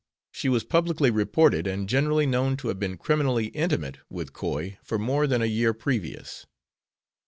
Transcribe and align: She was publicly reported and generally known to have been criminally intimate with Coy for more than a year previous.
She 0.31 0.49
was 0.49 0.63
publicly 0.63 1.11
reported 1.11 1.67
and 1.67 1.87
generally 1.87 2.25
known 2.25 2.57
to 2.57 2.69
have 2.69 2.79
been 2.79 2.97
criminally 2.97 3.49
intimate 3.49 3.99
with 4.09 4.33
Coy 4.33 4.79
for 4.83 4.97
more 4.97 5.27
than 5.27 5.43
a 5.43 5.45
year 5.45 5.75
previous. 5.75 6.47